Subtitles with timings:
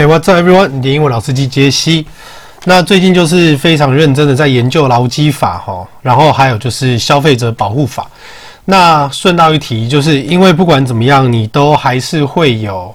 [0.00, 0.68] Hey, what's up, everyone？
[0.68, 2.06] 你的英文老司机杰西。
[2.64, 8.08] 那最近就是非常认真的在研究劳基法哈，然后还有就是消费者保护法。
[8.64, 12.94] 那顺道一提，就是因为不管怎么样，你都还是会有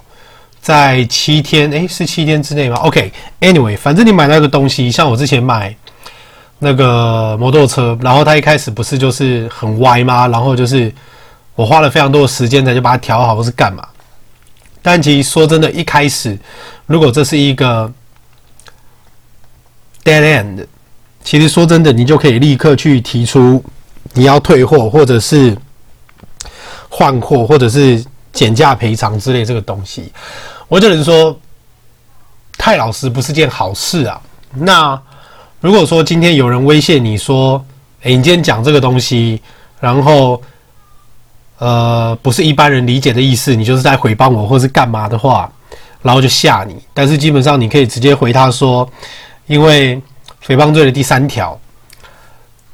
[0.60, 5.72] 在七天，诶，是七天之内吗？OK，Anyway，反正你买那个东西，像我之前买
[6.58, 10.26] 那个摩托车，然后它一开始不是就是很歪吗？
[10.26, 10.92] 然后就是
[11.54, 13.86] 我花了非常多的时间才就把它调好，或是干嘛？
[14.88, 16.38] 但其实说真的，一开始
[16.86, 17.92] 如果这是一个
[20.04, 20.64] dead end，
[21.24, 23.60] 其实说真的，你就可以立刻去提出
[24.12, 25.58] 你要退货，或者是
[26.88, 30.12] 换货，或者是减价赔偿之类这个东西。
[30.68, 31.36] 我只能说，
[32.56, 34.22] 太老实不是件好事啊。
[34.54, 35.02] 那
[35.60, 37.66] 如果说今天有人威胁你说，
[38.02, 39.42] 诶，你今天讲这个东西，
[39.80, 40.40] 然后。
[41.58, 45.50] 呃，不是一般人理解的意思，你就是在诽谤我或是干嘛的话，
[46.02, 46.76] 然后就吓你。
[46.92, 48.86] 但是基本上你可以直接回他说，
[49.46, 49.96] 因为
[50.46, 51.58] 诽谤罪的第三条，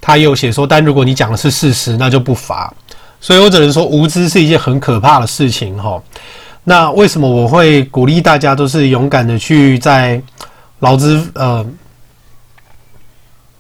[0.01, 2.75] 他有写说，但如果你讲的是事实，那就不罚。
[3.21, 6.03] 所以我只能说，无知是一件很可怕的事情齁。
[6.65, 10.21] 那为什么我会鼓励大家都是勇敢的去在
[10.81, 11.65] 劳资呃，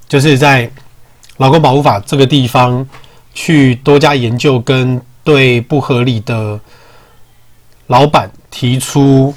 [0.08, 0.68] 就是在
[1.36, 2.84] 劳工保护法这个地方
[3.32, 5.00] 去多加研究跟。
[5.24, 6.58] 对不合理的
[7.86, 9.32] 老板提出，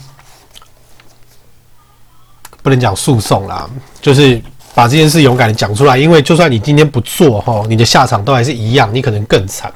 [2.61, 3.69] 不能讲诉讼啦，
[4.01, 4.41] 就是
[4.73, 5.97] 把这件事勇敢的讲出来。
[5.97, 9.71] 因为就算你今天不做哈，你的下场都还是一样，你可能更惨。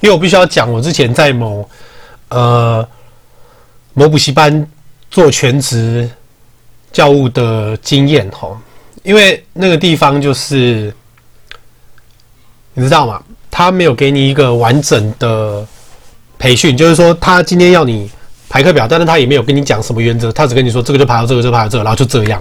[0.00, 1.68] 因为我必须要讲，我之前在某
[2.28, 2.88] 呃
[3.94, 4.66] 某补习班
[5.10, 6.08] 做全职
[6.92, 8.48] 教务的经验哈，
[9.02, 10.94] 因为那个地方就是
[12.74, 13.22] 你知道吗？
[13.58, 15.66] 他没有给你一个完整的
[16.38, 18.08] 培训，就是说他今天要你
[18.48, 22.40] 排课表，但是他也没有跟你讲什么原则，他只跟你说这个就排到这个，就排到这个，然后就这样，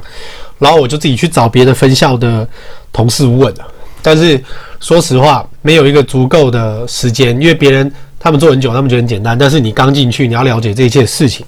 [0.59, 2.47] 然后我就自己去找别的分校的
[2.93, 3.65] 同事问了，
[4.03, 4.39] 但是
[4.79, 11.43] 说实话，没有一个足够的时间，因为别人他们做很久，他们觉得很简单，但是你刚进去，你要了解这一切事情，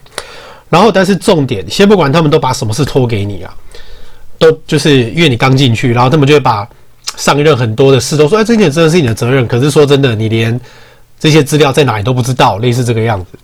[0.68, 3.53] 然后但是重点，先不管他们都把什么事托给你啊，
[4.40, 6.68] 都就是因为你刚进去，然后他们就会把。
[7.18, 9.46] 上一任很多的事都说，哎，这件真的是你的责任。
[9.48, 10.58] 可是说真的，你连
[11.20, 13.38] 这些资料在哪里都不知道，类似这个样子。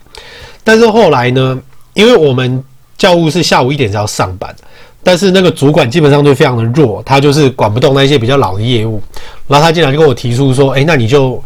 [0.64, 1.60] 但是后来呢，
[1.94, 2.64] 因为我们
[2.98, 4.56] 教务是下午一点才要上班，
[5.04, 9.02] 但是那个主管基本上都非常的弱，他就是管不动那些比较老的业务。
[9.48, 11.44] 然后他进来就跟我提出说，哎，那你就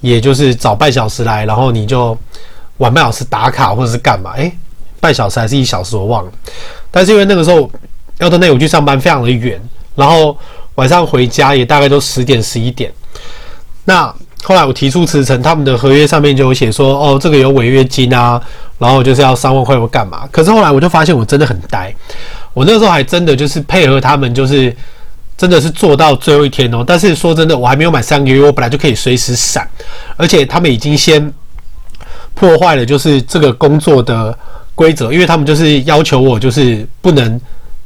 [0.00, 2.16] 也就是早半小时来，然后你就
[2.78, 4.32] 晚半小时打卡或者是干嘛？
[4.36, 4.50] 哎，
[4.98, 6.32] 半小时还是一小时我忘了。
[6.90, 7.70] 但是因为那个时候
[8.18, 9.60] 要到内湖去上班，非常的远，
[9.94, 10.34] 然后。
[10.80, 12.90] 晚上回家也大概都十点十一点。
[13.84, 14.10] 那
[14.42, 18.40] 后来我提出辞呈，他们的合约上面就有写说，哦，这个有违约金啊，
[18.78, 20.26] 然后就是要三万块或干嘛。
[20.32, 21.94] 可是后来我就发现我真的很呆，
[22.54, 24.74] 我那时候还真的就是配合他们，就是
[25.36, 26.82] 真的是做到最后一天哦。
[26.86, 29.68] 但是说真的，我还没有满三个月，我本来就可以随时闪，
[30.16, 31.30] 而且他们已经先
[32.34, 34.34] 破坏了就是这个工作的
[34.74, 37.38] 规则，因为他们就是要求我就是不能。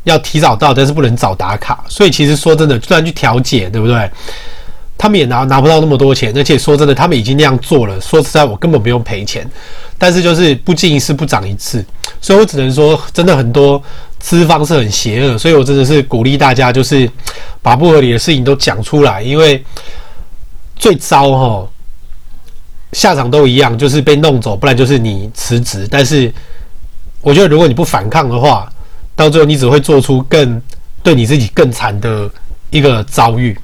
[0.05, 4.11] 要提早到，但是不能早打卡，所以其实说真的，就算去调解，对不对？
[4.97, 8.01] 他们也拿拿不到那么多钱，而且说真的，他们已经那样做了。
[8.01, 9.45] 说实在，我根本不用赔钱，
[9.99, 11.85] 但是就是不进一次不长一次，
[12.21, 13.83] 所以我只能说，真的很多
[14.21, 17.11] 资方是很邪恶，所以我真的是鼓励大家，就是
[17.61, 19.63] 把不合理的事情都讲出来，因为
[20.77, 21.69] 最糟哈，
[22.93, 25.89] 下场都一样，就是被弄走，不然就是你辞职。
[25.91, 26.33] 但是
[27.21, 28.73] 我觉得，如果你不反抗的话，
[29.17, 30.61] 到最后，你只会做出更
[31.03, 32.31] 对你自己更惨的
[32.71, 33.59] 一个遭遇。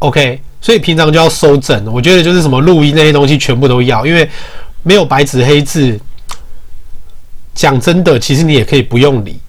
[0.00, 1.92] OK，所以平常就要收整。
[1.92, 4.28] 我觉得就是什么录音那些东西全部都要，因为
[4.82, 5.98] 没有白纸黑字。
[7.54, 9.40] 讲真的，其实你也可以不用理。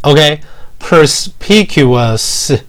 [0.00, 0.40] OK。
[0.81, 2.59] Perspicuous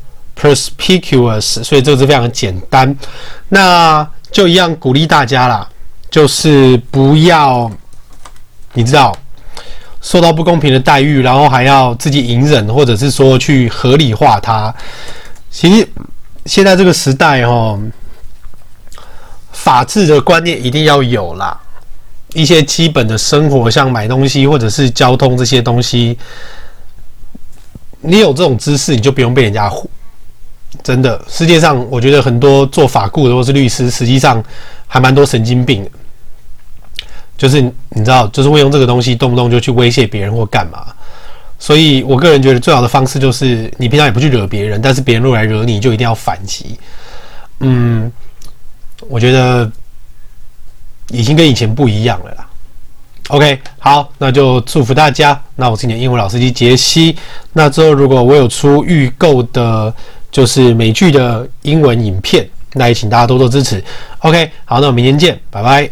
[0.40, 2.96] perspicuous，所以这个字非常简单。
[3.48, 5.68] 那就一样鼓励大家啦，
[6.10, 7.70] 就是不要
[8.74, 9.16] 你知道
[10.00, 14.72] 受到不公平的待遇，然后还要自己隐忍，或者是说去合理化它。
[15.50, 15.88] 其实
[16.46, 17.80] 现在这个时代哦，
[19.52, 21.58] 法治的观念一定要有啦，
[22.34, 26.16] 一些基本的生活，像买东西或者是交通这些东西。
[28.00, 29.84] 你有这种知识，你就不用被人家唬。
[30.82, 34.42] 真的，世界上我觉得很多做法顾的或是律师，实际上
[34.86, 35.90] 还蛮多神经病的。
[37.36, 40.86] 就是你知道，就是会用这个东西动不动就去威胁别人或干嘛。
[41.58, 46.78] 所以我个人觉得最好的方式就是，你平常也不去惹别人，但是别人若来惹你，就一定要反击。
[47.60, 48.12] 嗯，
[49.08, 49.70] 我觉得
[51.08, 52.47] 已经跟以前不一样了啦。
[53.28, 55.38] OK，好，那就祝福大家。
[55.56, 57.14] 那我是你的英文老司机杰西。
[57.52, 59.92] 那之后如果我有出预购的，
[60.30, 63.84] 就是美剧的英文影片，那也请大家多多支持。
[64.20, 65.90] OK，好，那我们明天见，拜拜。